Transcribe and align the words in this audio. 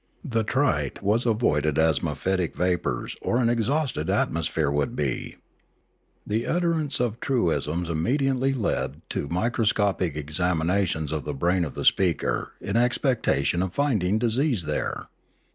The 0.25 0.43
trite 0.43 1.03
was 1.03 1.27
avoided 1.27 1.77
as 1.77 2.01
mephitic 2.01 2.55
vapours 2.55 3.15
or 3.21 3.37
an 3.37 3.49
exhausted 3.49 4.09
atmosphere 4.09 4.71
would 4.71 4.95
be. 4.95 5.35
The 6.25 6.47
utterance 6.47 6.99
of 6.99 7.19
truisms 7.19 7.87
immediately 7.87 8.51
led 8.51 9.03
to 9.09 9.27
a 9.29 9.31
microscopic 9.31 10.15
examination 10.15 11.13
of 11.13 11.23
the 11.23 11.35
brain 11.35 11.63
of 11.63 11.75
the 11.75 11.85
speaker 11.85 12.53
in 12.59 12.77
expectation 12.77 13.61
of 13.61 13.75
finding 13.75 14.17
disease 14.17 14.63
there. 14.63 15.05